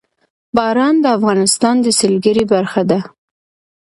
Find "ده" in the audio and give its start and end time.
2.89-2.99